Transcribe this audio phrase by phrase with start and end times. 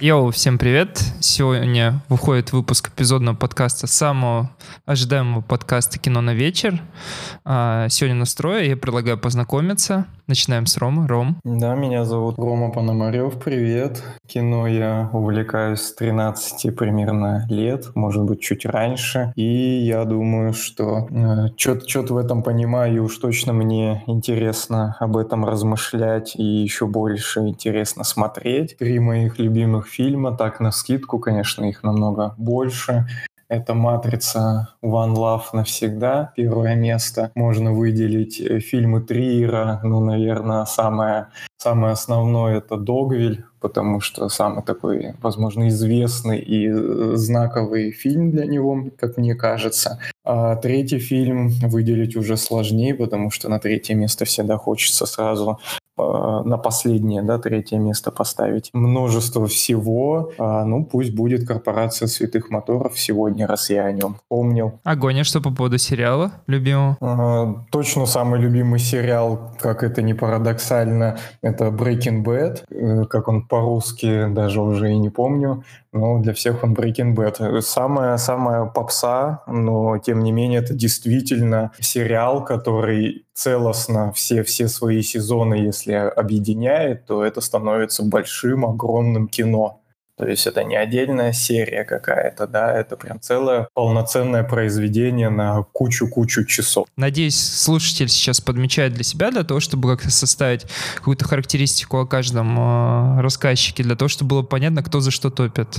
[0.00, 0.98] Йоу, всем привет!
[1.20, 4.50] Сегодня выходит выпуск эпизодного подкаста, самого
[4.86, 6.80] ожидаемого подкаста «Кино на вечер».
[7.44, 10.06] А, сегодня настрое, я предлагаю познакомиться.
[10.30, 11.08] Начинаем с Ромы.
[11.08, 11.38] Ром.
[11.42, 14.00] Да, меня зовут Рома Пономарев, привет.
[14.28, 19.32] Кино я увлекаюсь с 13 примерно лет, может быть, чуть раньше.
[19.34, 25.16] И я думаю, что э, что-то в этом понимаю, и уж точно мне интересно об
[25.16, 28.78] этом размышлять, и еще больше интересно смотреть.
[28.78, 33.08] Три моих любимых фильма, так на скидку, конечно, их намного больше.
[33.50, 37.32] Это «Матрица», «One Love» навсегда, первое место.
[37.34, 41.26] Можно выделить э, фильмы Триера, ну, наверное, самое,
[41.56, 48.46] самое основное— это «Догвиль», потому что самый такой, возможно, известный и э, знаковый фильм для
[48.46, 49.98] него, как мне кажется.
[50.24, 55.58] А третий фильм выделить уже сложнее, потому что на третье место всегда хочется сразу
[56.44, 58.70] на последнее, да, третье место поставить.
[58.72, 64.80] Множество всего, а, ну пусть будет корпорация святых моторов сегодня, раз я о нем помнил.
[64.84, 66.96] Огонь, а что по поводу сериала любимого?
[67.00, 73.46] А, точно самый любимый сериал, как это не парадоксально, это Breaking Bad, э, как он
[73.46, 77.60] по-русски даже уже и не помню, но для всех он Breaking Bad.
[77.60, 85.00] Самая, самая попса, но тем не менее это действительно сериал, который целостно все, все свои
[85.00, 89.79] сезоны, если объединяет, то это становится большим, огромным кино.
[90.20, 96.44] То есть это не отдельная серия какая-то, да, это прям целое полноценное произведение на кучу-кучу
[96.44, 96.86] часов.
[96.94, 102.54] Надеюсь, слушатель сейчас подмечает для себя, для того, чтобы как-то составить какую-то характеристику о каждом
[102.58, 105.78] э, рассказчике, для того, чтобы было понятно, кто за что топит.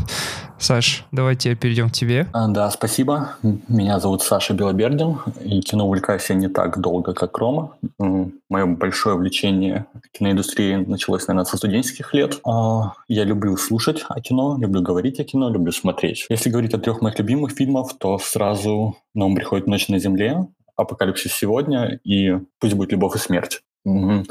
[0.57, 2.27] Саш, давайте перейдем к тебе.
[2.33, 3.35] А, да, спасибо.
[3.67, 7.73] Меня зовут Саша Белобердин, и кино увлекаюсь я не так долго, как Рома.
[7.99, 12.39] Мое большое увлечение киноиндустрией началось, наверное, со студенческих лет.
[12.43, 16.25] А, я люблю слушать о кино, люблю говорить о кино, люблю смотреть.
[16.29, 20.47] Если говорить о трех моих любимых фильмов, то сразу на ум приходит «Ночь на земле»,
[20.75, 23.61] «Апокалипсис сегодня» и «Пусть будет любовь и смерть».
[23.85, 24.25] Угу.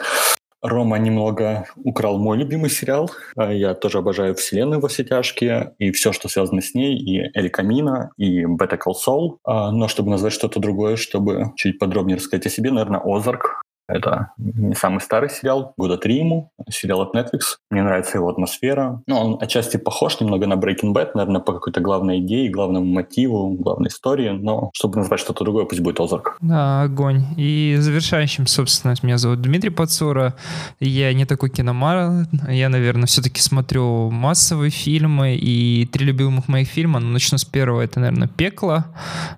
[0.62, 3.10] Рома немного украл мой любимый сериал.
[3.36, 7.30] А, я тоже обожаю «Вселенную во все тяжкие» и все, что связано с ней, и
[7.38, 9.38] «Эль Камина», и «Better Call Saul».
[9.44, 13.62] А, но чтобы назвать что-то другое, чтобы чуть подробнее рассказать о себе, наверное, «Озарк».
[13.90, 17.58] Это не самый старый сериал, года три ему, сериал от Netflix.
[17.70, 19.02] Мне нравится его атмосфера.
[19.06, 23.50] Ну, он отчасти похож немного на Breaking Bad, наверное, по какой-то главной идее, главному мотиву,
[23.50, 26.36] главной истории, но чтобы назвать что-то другое, пусть будет Озарк.
[26.40, 27.24] Да, огонь.
[27.36, 30.34] И завершающим, собственно, меня зовут Дмитрий Пацура.
[30.78, 37.00] Я не такой киномар, я, наверное, все-таки смотрю массовые фильмы, и три любимых моих фильма,
[37.00, 38.84] ну, начну с первого, это, наверное, «Пекло»,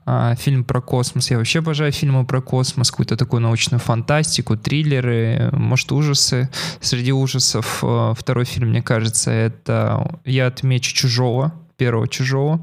[0.05, 1.31] а, фильм про космос.
[1.31, 6.49] Я вообще обожаю фильмы про космос, какую-то такую научную фантастику, фантастику, триллеры, может, ужасы.
[6.81, 12.61] Среди ужасов э, второй фильм, мне кажется, это «Я отмечу чужого», первого «Чужого».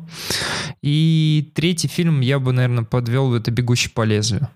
[0.84, 4.48] И третий фильм я бы, наверное, подвел это «Бегущий по лезвию».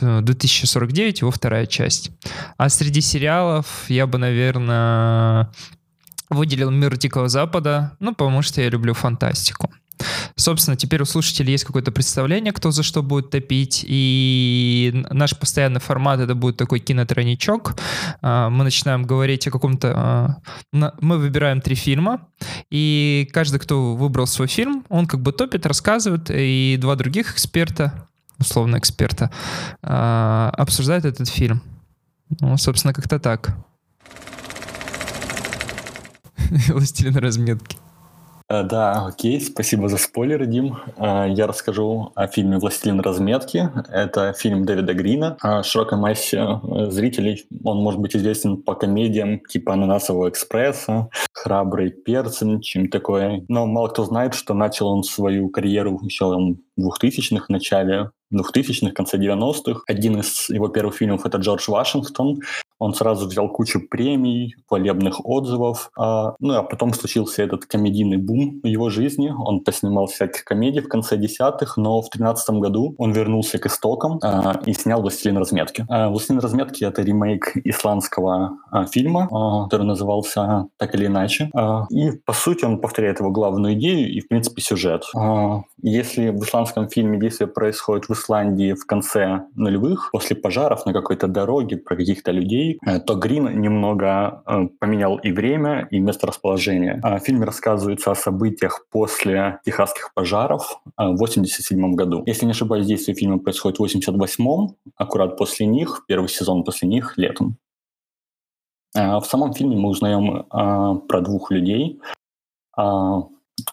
[0.00, 2.10] 2049, его вторая часть.
[2.56, 5.48] А среди сериалов я бы, наверное,
[6.30, 9.70] выделил «Мир Дикого Запада», ну, потому что я люблю фантастику.
[10.36, 15.80] Собственно, теперь у слушателей есть какое-то представление, кто за что будет топить, и наш постоянный
[15.80, 17.76] формат это будет такой кинотройничок.
[18.20, 19.92] А, мы начинаем говорить о каком-то...
[19.94, 20.36] А,
[20.72, 22.28] мы выбираем три фильма,
[22.68, 28.08] и каждый, кто выбрал свой фильм, он как бы топит, рассказывает, и два других эксперта,
[28.38, 29.30] условно эксперта,
[29.82, 31.62] а, обсуждают этот фильм.
[32.40, 33.56] Ну, собственно, как-то так.
[36.68, 37.83] Властелин разметки.
[38.48, 40.76] Э, да, окей, спасибо за спойлер, Дим.
[40.96, 43.70] Э, я расскажу о фильме «Властелин разметки».
[43.88, 45.36] Это фильм Дэвида Грина.
[45.42, 46.60] Э, широкой массе
[46.90, 53.44] зрителей он может быть известен по комедиям типа «Ананасового экспресса», «Храбрый перцем», чем такое.
[53.48, 58.92] Но мало кто знает, что начал он свою карьеру еще в 2000-х, в начале 2000-х,
[58.92, 59.82] конце 90-х.
[59.86, 62.40] Один из его первых фильмов— это «Джордж Вашингтон».
[62.78, 65.90] Он сразу взял кучу премий, хвалебных отзывов.
[65.96, 69.32] А, ну, а потом случился этот комедийный бум в его жизни.
[69.36, 74.18] Он поснимал всяких комедий в конце десятых, но в тринадцатом году он вернулся к истокам
[74.22, 75.86] а, и снял «Властелин разметки».
[75.88, 81.50] А, «Властелин разметки»— это ремейк исландского а, фильма, а, который назывался «Так или иначе».
[81.54, 85.04] А, и, по сути, он повторяет его главную идею и, в принципе, сюжет.
[85.16, 90.92] А, если в исландском фильме действие происходит в Исландии в конце нулевых, после пожаров на
[90.92, 96.26] какой-то дороге, про каких-то людей, э, то Грин немного э, поменял и время, и место
[96.26, 97.00] расположения.
[97.02, 102.22] А в фильме рассказывается о событиях после техасских пожаров э, в 87 году.
[102.26, 107.18] Если не ошибаюсь, действие фильма происходит в 88-м, аккурат после них, первый сезон после них,
[107.18, 107.56] летом.
[108.94, 110.44] В самом фильме мы узнаем
[111.08, 112.00] про двух людей,
[112.76, 113.22] А,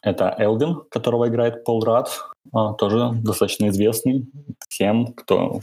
[0.01, 2.30] это Элвин, которого играет Пол Рад, а,
[2.77, 4.27] тоже достаточно известный
[4.67, 5.61] всем, кто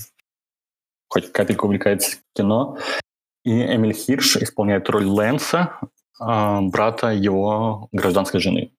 [1.08, 2.78] хоть капельку увлекается кино.
[3.44, 5.80] И Эмиль Хирш исполняет роль Лэнса,
[6.20, 8.72] а, брата его гражданской жены.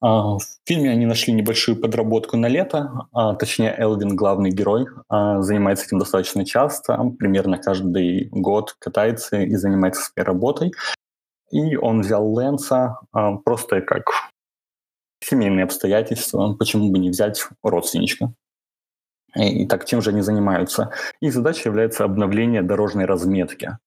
[0.00, 5.86] А, в фильме они нашли небольшую подработку на лето, а, точнее Элвин, главный герой, занимается
[5.86, 10.72] этим достаточно часто, примерно каждый год катается и занимается своей работой.
[11.50, 12.98] И он взял Лэнса
[13.44, 14.10] просто как
[15.24, 18.32] семейные обстоятельства, почему бы не взять родственничка.
[19.36, 20.92] И так чем же они занимаются?
[21.20, 23.78] Их задача является обновление дорожной разметки.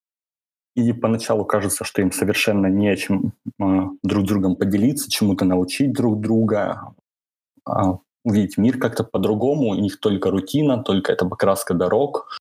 [0.76, 3.64] И поначалу кажется, что им совершенно не о чем э,
[4.04, 6.94] друг другом поделиться, чему-то научить друг друга,
[7.68, 7.72] э,
[8.24, 9.70] увидеть мир как-то по-другому.
[9.70, 12.38] У них только рутина, только это покраска дорог.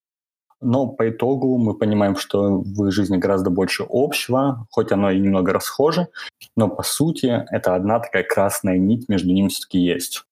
[0.67, 5.21] Но по итогу мы понимаем, что в их жизни гораздо больше общего, хоть оно и
[5.21, 6.09] немного расхоже,
[6.57, 10.25] но по сути это одна такая красная нить между ними все-таки есть.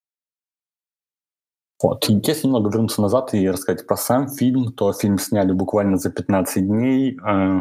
[1.80, 2.04] Вот.
[2.08, 6.66] Если немного вернуться назад и рассказать про сам фильм, то фильм сняли буквально за 15
[6.66, 7.16] дней.
[7.24, 7.60] Э,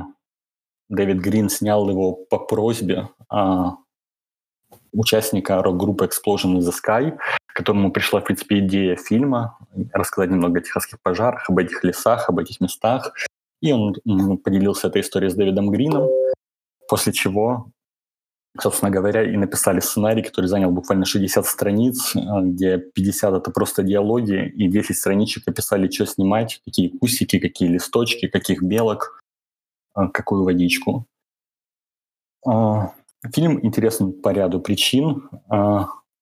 [0.89, 3.77] Дэвид Грин снял его по просьбе а,
[4.91, 7.17] участника рок-группы Explosion in the Sky,
[7.53, 9.57] к которому пришла, в принципе, идея фильма,
[9.93, 13.13] рассказать немного о техасских пожарах, об этих лесах, об этих местах.
[13.61, 13.93] И он
[14.43, 16.09] поделился этой историей с Дэвидом Грином,
[16.89, 17.71] после чего
[18.61, 23.81] собственно говоря, и написали сценарий, который занял буквально 60 страниц, э, где 50— это просто
[23.81, 29.19] диалоги, и 10 страничек описали, что снимать, какие кусики, какие листочки, каких белок,
[29.95, 31.07] э, какую водичку.
[32.45, 32.93] А,
[33.33, 35.29] фильм интересен по ряду причин.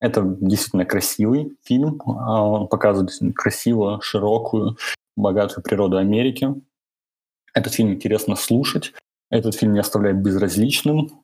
[0.01, 2.01] А, это действительно красивый фильм.
[2.05, 4.77] А, он показывает красивую, широкую,
[5.15, 6.53] богатую природу Америки.
[7.53, 8.93] Этот фильм интересно слушать.
[9.29, 11.23] Этот фильм не оставляет безразличным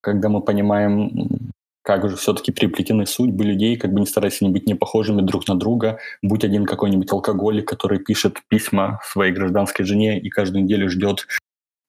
[0.00, 1.52] когда мы понимаем,
[1.82, 5.48] как же все-таки приплетены судьбы людей, как бы не старались они быть не похожими друг
[5.48, 10.88] на друга, будь один какой-нибудь алкоголик, который пишет письма своей гражданской жене и каждую неделю
[10.88, 11.26] ждет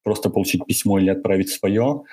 [0.03, 2.03] просто получить письмо или отправить свое,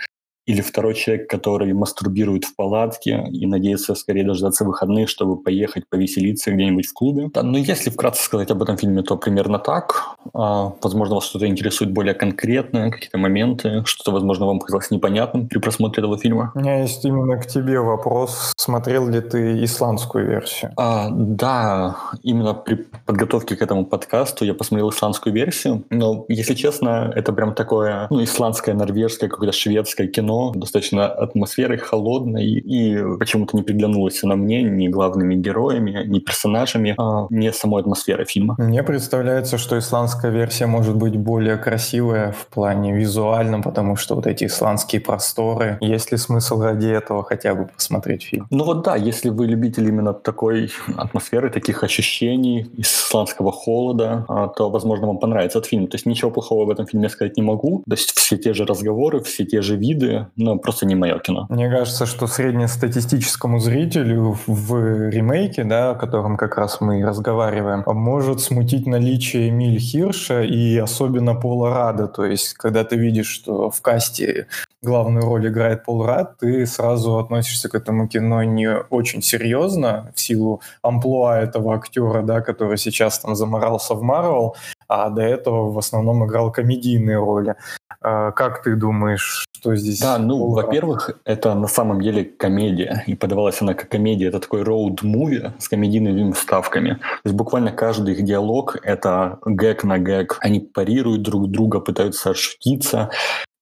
[0.48, 6.50] или второй человек, который мастурбирует в палатке и надеется скорее дождаться выходных, чтобы поехать повеселиться
[6.50, 7.28] где-нибудь в клубе.
[7.34, 10.16] Да, ну, если вкратце сказать об этом фильме, то примерно так.
[10.32, 15.58] А, возможно, вас что-то интересует более конкретно, какие-то моменты, что-то, возможно, вам показалось непонятным при
[15.58, 16.52] просмотре этого фильма.
[16.54, 18.54] У меня есть именно к тебе вопрос.
[18.56, 20.72] Смотрел ли ты исландскую версию?
[20.78, 27.12] А, да, именно при подготовке к этому подкасту я посмотрел исландскую версию, но, если честно,
[27.14, 33.62] это прям такое, ну, исландское, норвежское, какое-то шведское кино, достаточно атмосферой холодной, и почему-то не
[33.62, 38.54] приглянулась она мне ни главными героями, ни персонажами, а не самой атмосферой фильма.
[38.58, 44.26] Мне представляется, что исландская версия может быть более красивая в плане визуальном, потому что вот
[44.26, 48.46] эти исландские просторы, есть ли смысл ради этого хотя бы посмотреть фильм?
[48.50, 54.70] Ну вот да, если вы любитель именно такой атмосферы, таких ощущений, исландского холода, а, то,
[54.70, 55.86] возможно, вам понравится этот фильм.
[55.86, 57.82] То есть ничего плохого в этом фильме сказать не могу.
[57.88, 61.46] То есть все те же разговоры, все те же виды, но просто не мое кино.
[61.48, 68.40] Мне кажется, что среднестатистическому зрителю в ремейке, да, о котором как раз мы разговариваем, может
[68.40, 72.06] смутить наличие Эмиль Хирша и особенно Пола Рада.
[72.08, 74.46] То есть, когда ты видишь, что в касте
[74.82, 80.20] главную роль играет Пол Рад, ты сразу относишься к этому кино не очень серьезно в
[80.20, 84.56] силу амплуа этого актера, да, который сейчас там заморался в Марвел,
[84.88, 87.54] а до этого в основном играл комедийные роли.
[88.00, 90.00] А, как ты думаешь, что здесь?
[90.00, 94.28] Да, ну, во-первых, это на самом деле комедия, и подавалась она как комедия.
[94.28, 96.94] Это такой роуд-муви с комедийными вставками.
[96.94, 100.38] То есть буквально каждый их диалог— это гэг на гэг.
[100.40, 103.10] Они парируют друг друга, пытаются отшутиться.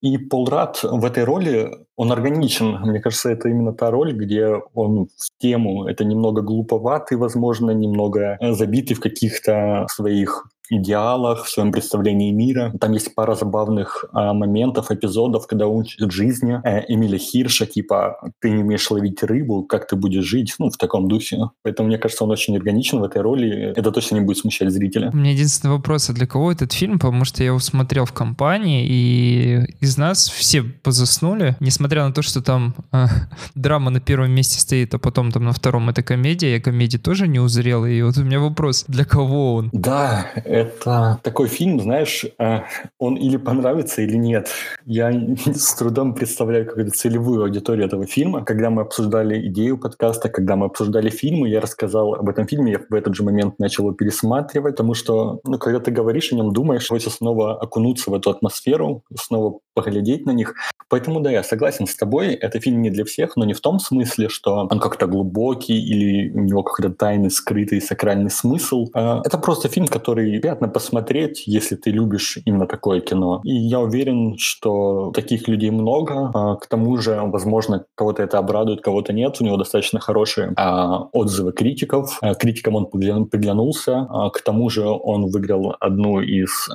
[0.01, 2.79] И Пол Рад в этой роли, он органичен.
[2.81, 5.87] Мне кажется, это именно та роль, где он в тему.
[5.87, 12.73] Это немного глуповатый, возможно, немного забитый в каких-то своих идеалах, в своем представлении мира.
[12.79, 18.17] Там есть пара забавных а, моментов, эпизодов, когда он учит жизни э, Эмиля Хирша, типа
[18.41, 21.37] «ты не умеешь ловить рыбу, как ты будешь жить?» Ну, в таком духе.
[21.63, 23.73] Поэтому, мне кажется, он очень органичен в этой роли.
[23.75, 25.09] Это точно не будет смущать зрителя.
[25.13, 26.99] У меня единственный вопрос, а для кого этот фильм?
[26.99, 32.21] Потому что я его смотрел в компании, и из нас все позаснули, несмотря на то,
[32.21, 33.05] что там э,
[33.55, 36.53] драма на первом месте стоит, а потом там на втором это комедия.
[36.53, 39.69] Я комедии тоже не узрел, и вот у меня вопрос, для кого он?
[39.71, 42.59] Да, это такой фильм, знаешь, э,
[42.99, 44.49] он или понравится, или нет.
[44.85, 45.11] Я
[45.45, 48.43] с трудом представляю какую-то целевую аудиторию этого фильма.
[48.43, 52.79] Когда мы обсуждали идею подкаста, когда мы обсуждали фильмы, я рассказал об этом фильме, я
[52.89, 56.53] в этот же момент начал его пересматривать, потому что, ну, когда ты говоришь о нем,
[56.53, 60.55] думаешь, хочется снова окунуться в эту атмосферу, снова поглядеть на них.
[60.89, 63.79] Поэтому, да, я согласен с тобой, это фильм не для всех, но не в том
[63.79, 68.87] смысле, что он как-то глубокий или у него какой-то тайный, скрытый, сакральный смысл.
[68.93, 73.41] А, это просто фильм, который приятно посмотреть, если ты любишь именно такое кино.
[73.43, 76.31] И я уверен, что таких людей много.
[76.33, 79.37] А, к тому же, возможно, кого-то это обрадует, кого-то нет.
[79.41, 82.19] У него достаточно хорошие а, отзывы критиков.
[82.39, 84.07] Критикам он приглянулся.
[84.33, 86.69] К тому же он выиграл одну из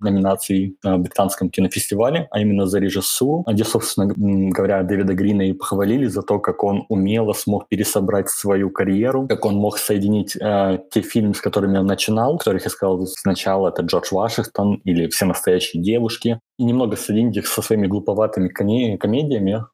[0.00, 4.12] номинаций на британском кинофестивале, а именно за режиссуру где, собственно
[4.50, 9.44] говоря, Дэвида Грина и похвалили за то, как он умело смог пересобрать свою карьеру, как
[9.44, 13.82] он мог соединить э, те фильмы, с которыми он начинал, которых я сказал сначала, это
[13.82, 19.64] Джордж Вашингтон или «Все настоящие девушки», и немного соединить их со своими глуповатыми комедиями,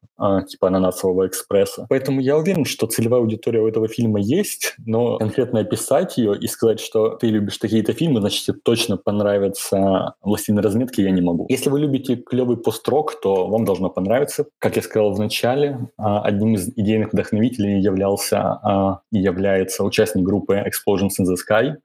[0.47, 1.85] типа «Ананасового экспресса».
[1.89, 6.47] Поэтому я уверен, что целевая аудитория у этого фильма есть, но конкретно описать ее и
[6.47, 11.45] сказать, что ты любишь такие-то фильмы, значит, тебе точно понравится «Властелин разметки» я не могу.
[11.49, 14.45] Если вы любите клевый пост-рок, то вам должно понравиться.
[14.59, 20.23] Как я сказал в начале, а, одним из идейных вдохновителей являлся а, и является участник
[20.23, 21.75] группы Explosions in the Sky,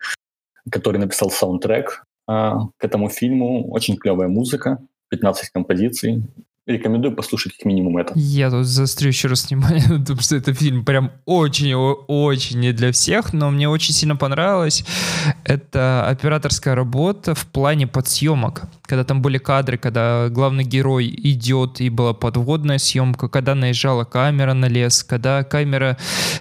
[0.70, 3.68] который написал саундтрек к этому фильму.
[3.72, 6.22] Очень клевая музыка, 15 композиций.
[6.70, 8.12] Рекомендую послушать как минимум это.
[8.14, 12.92] Я тут заострю еще раз внимание на том, что это фильм прям очень-очень не для
[12.92, 14.84] всех, но мне очень сильно понравилось.
[15.44, 18.62] Это операторская работа в плане подсъемок.
[18.82, 24.54] Когда там были кадры, когда главный герой идет, и была подводная съемка, когда наезжала камера
[24.54, 25.96] на лес, когда камера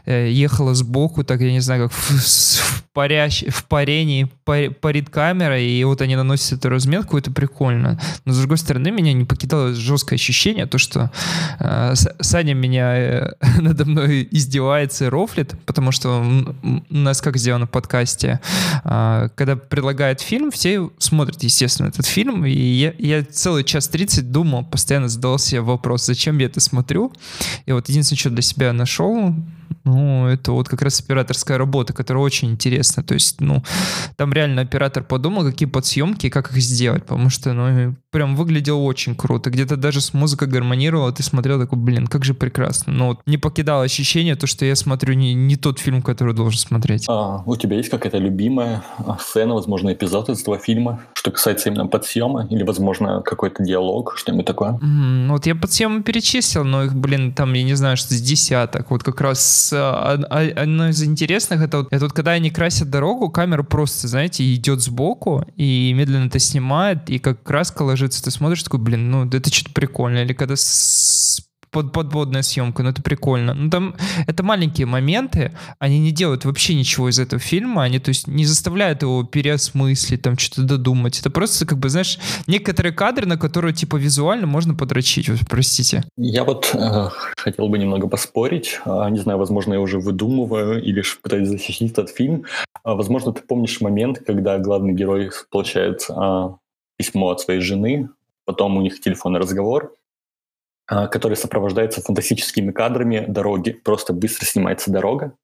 [0.05, 5.59] э, ехала сбоку, так я не знаю, как в, в, парящ, в парении парит камера,
[5.59, 7.99] и вот они наносят эту разметку, это прикольно.
[8.25, 11.11] Но, с другой стороны, меня не покидало жесткое ощущение, то, что
[11.59, 16.23] э, Саня меня э, надо мной издевается и рофлит, потому что
[16.61, 18.39] у нас как сделано в подкасте,
[18.83, 24.31] э, когда предлагают фильм, все смотрят, естественно, этот фильм, и я, я целый час 30
[24.31, 27.13] думал, постоянно задавал себе вопрос, зачем я это смотрю,
[27.65, 29.33] и вот единственное, что для себя нашел,
[29.83, 33.03] ну, это вот как раз операторская работа, которая очень интересна.
[33.03, 33.63] То есть, ну,
[34.15, 38.79] там реально оператор подумал, какие подсъемки и как их сделать, потому что, ну, прям выглядело
[38.79, 39.49] очень круто.
[39.49, 42.93] Где-то даже с музыкой гармонировала, ты смотрел такой, блин, как же прекрасно.
[42.93, 46.59] Но вот не покидало ощущение, то, что я смотрю не, не тот фильм, который должен
[46.59, 47.05] смотреть.
[47.07, 51.69] А, у тебя есть какая-то любимая а, сцена, возможно, эпизод из этого фильма, что касается
[51.69, 54.71] именно подсъема, или, возможно, какой-то диалог, что-нибудь такое?
[54.81, 58.91] Mm, вот я подсъемы перечислил, но их, блин, там, я не знаю, что с десяток.
[58.91, 59.39] Вот как раз
[59.73, 60.13] а,
[60.55, 64.81] одно из интересных, это вот, это вот когда они красят дорогу, камера просто, знаете, идет
[64.81, 69.53] сбоку и медленно это снимает, и как краска ложится, ты смотришь, такой, блин, ну это
[69.53, 70.23] что-то прикольное.
[70.23, 73.53] Или когда с под, подводная съемка, ну это прикольно.
[73.53, 73.95] Ну там
[74.27, 78.45] это маленькие моменты, они не делают вообще ничего из этого фильма, они то есть не
[78.45, 81.19] заставляют его переосмыслить, там что-то додумать.
[81.19, 86.03] Это просто как бы, знаешь, некоторые кадры, на которые типа визуально можно подрочить, вот, простите.
[86.17, 91.03] Я вот э, хотел бы немного поспорить, э, не знаю, возможно, я уже выдумываю или
[91.21, 92.45] пытаюсь защитить этот фильм.
[92.83, 96.49] Э, возможно, ты помнишь момент, когда главный герой получает э,
[96.97, 98.09] письмо от своей жены,
[98.45, 99.93] потом у них телефонный разговор,
[100.89, 103.71] который сопровождается фантастическими кадрами дороги.
[103.71, 105.35] Просто быстро снимается дорога,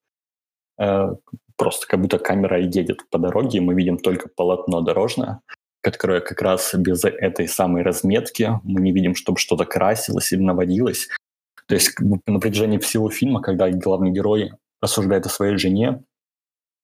[0.79, 1.15] э,
[1.55, 5.41] просто как будто камера едет по дороге, и мы видим только полотно дорожное,
[5.81, 11.09] которое как раз без этой самой разметки мы не видим, чтобы что-то красилось или наводилось.
[11.67, 16.03] То есть на протяжении всего фильма, когда главный герой рассуждает о своей жене,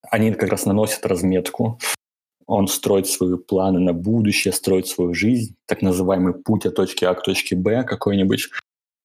[0.10, 1.80] они как раз наносят разметку,
[2.48, 7.14] он строит свои планы на будущее, строит свою жизнь, так называемый путь от точки А
[7.14, 8.50] к точке Б какой-нибудь.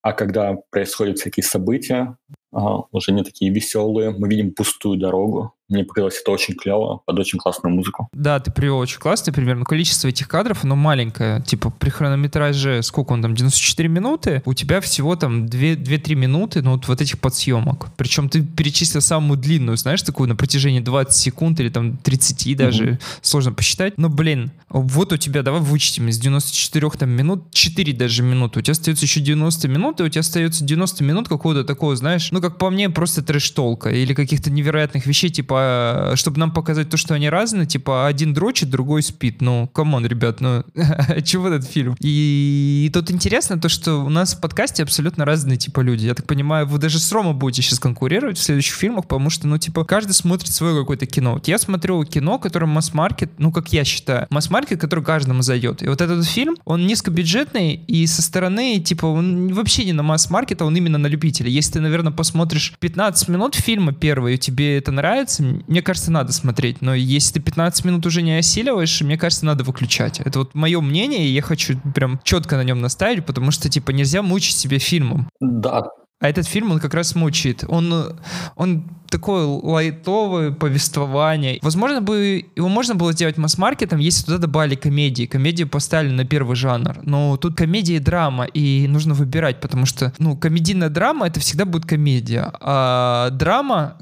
[0.03, 2.17] А когда происходят всякие события,
[2.53, 7.39] уже не такие веселые, мы видим пустую дорогу, мне показалось это очень клево, под очень
[7.39, 8.09] классную музыку.
[8.13, 9.57] Да, ты привел очень классный пример.
[9.57, 11.43] Но количество этих кадров, оно маленькое.
[11.43, 16.73] Типа при хронометраже, сколько он там, 94 минуты, у тебя всего там 2-3 минуты, ну
[16.73, 17.89] вот, вот этих подсъемок.
[17.97, 22.85] Причем ты перечислил самую длинную, знаешь, такую на протяжении 20 секунд или там 30 даже,
[22.85, 22.99] угу.
[23.23, 23.99] сложно посчитать.
[23.99, 28.61] Но, блин, вот у тебя, давай вычтем из 94 там, минут 4 даже минуты.
[28.61, 32.31] У тебя остается еще 90 минут, и у тебя остается 90 минут какого-то такого, знаешь,
[32.31, 36.39] ну как по мне, просто trash talk а или каких-то невероятных вещей, типа типа, чтобы
[36.39, 39.41] нам показать то, что они разные, типа, один дрочит, другой спит.
[39.41, 40.65] Ну, come on, ребят, ну,
[41.25, 41.97] чего этот фильм?
[42.01, 46.07] И, и тут интересно то, что у нас в подкасте абсолютно разные, типа, люди.
[46.07, 49.47] Я так понимаю, вы даже с Рома будете сейчас конкурировать в следующих фильмах, потому что,
[49.47, 51.35] ну, типа, каждый смотрит свое какое-то кино.
[51.35, 55.83] Вот я смотрю кино, которое масс-маркет, ну, как я считаю, масс-маркет, который каждому зайдет.
[55.83, 60.63] И вот этот фильм, он низкобюджетный, и со стороны, типа, он вообще не на масс-маркет,
[60.63, 61.49] а он именно на любителя.
[61.49, 66.33] Если ты, наверное, посмотришь 15 минут фильма первый, и тебе это нравится, мне кажется, надо
[66.33, 66.83] смотреть.
[66.83, 70.21] Но если ты 15 минут уже не осиливаешь, мне кажется, надо выключать.
[70.21, 73.91] Это вот мое мнение, и я хочу прям четко на нем наставить, потому что, типа,
[73.91, 75.29] нельзя мучить себя фильмом.
[75.41, 75.85] Да,
[76.19, 77.65] а этот фильм, он как раз мучает.
[77.69, 78.19] Он,
[78.57, 81.59] он такое лайтовое повествование.
[81.61, 85.27] Возможно, бы его можно было сделать масс-маркетом, если туда добавили комедии.
[85.27, 87.01] Комедию поставили на первый жанр.
[87.03, 91.67] Но тут комедия и драма, и нужно выбирать, потому что, ну, комедийная драма— это всегда
[91.67, 92.51] будет комедия.
[92.61, 93.99] А драма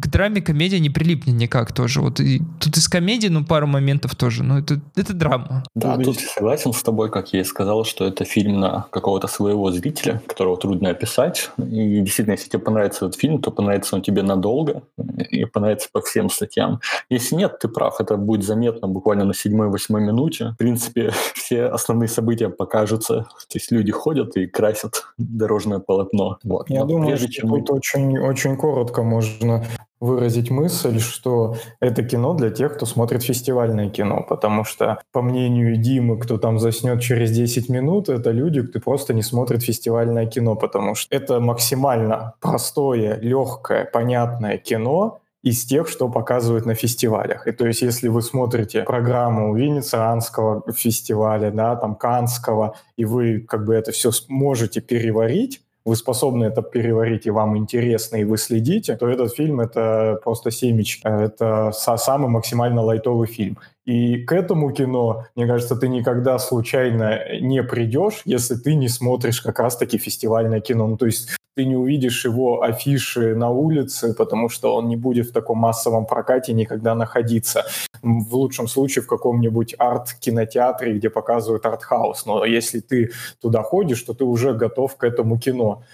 [0.00, 2.00] к драме комедия не прилипнет никак тоже.
[2.00, 4.42] Вот и, тут из комедии, ну, пару моментов тоже.
[4.42, 5.64] Но это, это драма.
[5.74, 9.70] Да, тут согласен с тобой, как я и сказал, что это фильм на какого-то своего
[9.72, 11.50] зрителя, которого трудно описать.
[11.58, 14.82] И действительно, если тебе понравится этот фильм, то понравится он тебе надолго
[15.30, 16.80] и понравится по всем статьям.
[17.08, 20.50] Если нет, ты прав, это будет заметно буквально на седьмой-восьмой минуте.
[20.50, 23.26] В принципе, все основные события покажутся.
[23.48, 26.38] То есть люди ходят и красят дорожное полотно.
[26.44, 26.68] Вот.
[26.68, 27.50] Я Но думаю, прежде, что чем...
[27.50, 29.64] тут очень, очень коротко можно
[30.00, 35.76] выразить мысль, что это кино для тех, кто смотрит фестивальное кино, потому что, по мнению
[35.76, 40.54] Димы, кто там заснет через 10 минут, это люди, кто просто не смотрит фестивальное кино,
[40.54, 47.46] потому что это максимально простое, легкое, понятное кино, из тех, что показывают на фестивалях.
[47.46, 53.64] И то есть, если вы смотрите программу Венецианского фестиваля, да, там Канского, и вы как
[53.64, 58.96] бы это все можете переварить, вы способны это переварить, и вам интересно, и вы следите,
[58.96, 61.06] то этот фильм— это просто семечки.
[61.06, 63.56] Это самый максимально лайтовый фильм.
[63.86, 69.40] И к этому кино, мне кажется, ты никогда случайно не придешь, если ты не смотришь
[69.40, 70.88] как раз-таки фестивальное кино.
[70.88, 75.28] Ну, то есть ты не увидишь его афиши на улице, потому что он не будет
[75.28, 77.64] в таком массовом прокате никогда находиться.
[78.02, 82.26] В лучшем случае в каком-нибудь арт-кинотеатре, где показывают арт-хаус.
[82.26, 85.84] Но если ты туда ходишь, то ты уже готов к этому кино.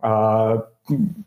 [0.00, 0.68] А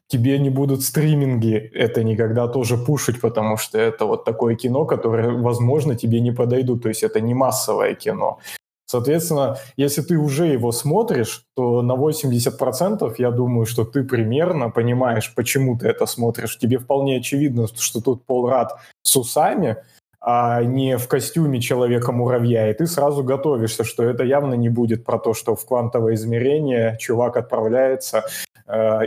[0.07, 5.31] тебе не будут стриминги это никогда тоже пушить, потому что это вот такое кино, которое,
[5.31, 6.83] возможно, тебе не подойдут.
[6.83, 8.39] То есть это не массовое кино.
[8.85, 15.33] Соответственно, если ты уже его смотришь, то на 80% я думаю, что ты примерно понимаешь,
[15.33, 16.59] почему ты это смотришь.
[16.59, 19.77] Тебе вполне очевидно, что тут Пол Рад с усами,
[20.21, 25.17] а не в костюме Человека-муравья, и ты сразу готовишься, что это явно не будет про
[25.17, 28.23] то, что в квантовое измерение чувак отправляется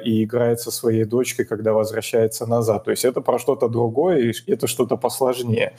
[0.05, 2.85] и играет со своей дочкой, когда возвращается назад.
[2.85, 5.73] То есть это про что-то другое, и это что-то посложнее.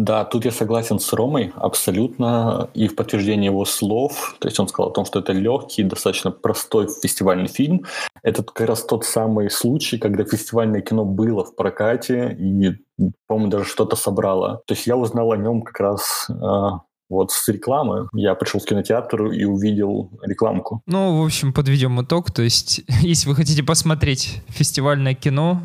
[0.00, 2.70] Да, тут я согласен с Ромой абсолютно.
[2.72, 6.30] И в подтверждение его слов, то есть он сказал о том, что это легкий, достаточно
[6.30, 7.84] простой фестивальный фильм.
[8.22, 12.78] Это как раз тот самый случай, когда фестивальное кино было в прокате и,
[13.26, 14.62] по-моему, даже что-то собрало.
[14.66, 16.68] То есть я узнал о нем как раз э,
[17.10, 18.08] вот с рекламы.
[18.14, 20.82] Я пришел в кинотеатр и увидел рекламку.
[20.86, 22.30] Ну, в общем, подведем итог.
[22.30, 25.60] То есть, если вы хотите посмотреть фестивальное кино,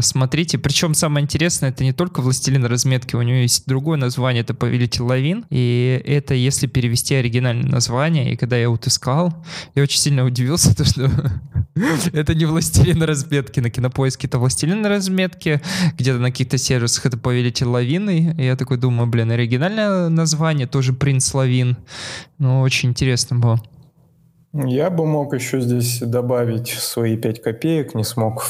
[0.00, 4.54] смотрите, причем самое интересное, это не только «Властелин разметки», у него есть другое название, это
[4.54, 9.98] «Повелитель лавин», и это если перевести оригинальное название, и когда я вот искал, я очень
[9.98, 11.10] сильно удивился, то, что
[12.12, 15.60] это не «Властелин разметки», на Кинопоиске это «Властелин разметки»,
[15.98, 20.92] где-то на каких-то сервисах это «Повелитель лавины», и я такой думаю, блин, оригинальное название тоже
[20.92, 21.76] «Принц лавин»,
[22.38, 23.62] ну, очень интересно было.
[24.52, 28.44] Я бы мог еще здесь добавить свои пять копеек, не смог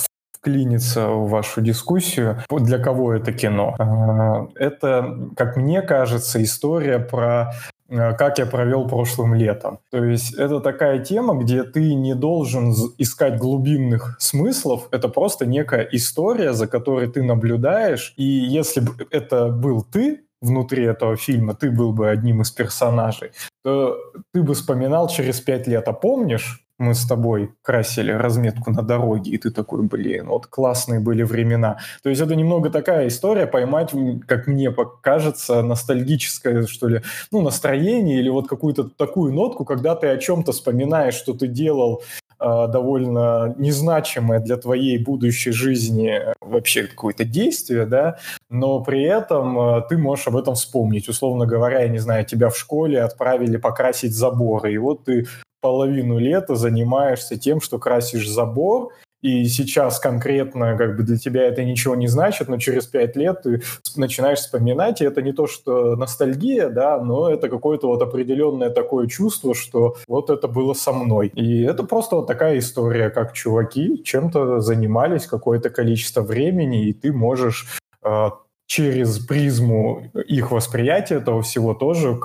[0.45, 2.43] вклиниться в вашу дискуссию.
[2.51, 3.75] Для кого это кино?
[3.79, 7.53] А, это, как мне кажется, история про
[7.91, 9.79] а, как я провел прошлым летом.
[9.91, 15.89] То есть это такая тема, где ты не должен искать глубинных смыслов, это просто некая
[15.93, 21.71] история, за которой ты наблюдаешь, и если бы это был ты, внутри этого фильма, ты
[21.71, 23.97] был бы одним из персонажей, то
[24.35, 29.31] ты бы вспоминал через пять лет, а помнишь, мы с тобой красили разметку на дороге,
[29.33, 31.79] и ты такой, блин, вот классные были времена.
[32.03, 33.93] То есть это немного такая история, поймать,
[34.27, 40.09] как мне кажется, ностальгическое, что ли, ну, настроение или вот какую-то такую нотку, когда ты
[40.09, 42.03] о чем-то вспоминаешь, что ты делал
[42.41, 48.19] э, довольно незначимое для твоей будущей жизни вообще какое-то действие, да,
[48.51, 51.09] но при этом э, ты можешь об этом вспомнить.
[51.09, 55.27] Условно говоря, я не знаю, тебя в школе отправили покрасить заборы, и вот ты
[55.65, 61.65] половину лета занимаешься тем, что красишь забор, и сейчас конкретно как бы для тебя это
[61.65, 63.63] ничего не значит, но через пять лет ты
[63.97, 69.07] начинаешь вспоминать, и это не то, что ностальгия, да, но это какое-то вот определенное такое
[69.07, 71.29] чувство, что вот это было со мной.
[71.29, 77.11] И это просто вот такая история, как чуваки чем-то занимались какое-то количество времени, и ты
[77.11, 78.27] можешь э,
[78.67, 82.21] через призму их восприятия этого всего тоже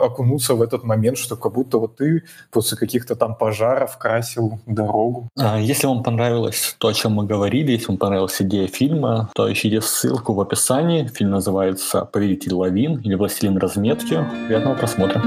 [0.00, 5.28] окунуться в этот момент, что как будто вот ты после каких-то там пожаров красил дорогу.
[5.38, 9.52] А, если вам понравилось то, о чем мы говорили, если вам понравилась идея фильма, то
[9.52, 11.06] ищите ссылку в описании.
[11.06, 14.24] Фильм называется «Повелитель лавин» или «Властелин разметки».
[14.46, 15.22] Приятного просмотра.